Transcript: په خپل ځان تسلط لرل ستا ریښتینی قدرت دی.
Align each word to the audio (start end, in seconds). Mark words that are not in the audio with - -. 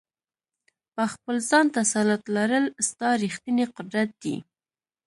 په 0.93 1.03
خپل 1.13 1.35
ځان 1.49 1.65
تسلط 1.77 2.23
لرل 2.35 2.65
ستا 2.87 3.07
ریښتینی 3.23 3.65
قدرت 3.75 4.09
دی. 4.23 4.35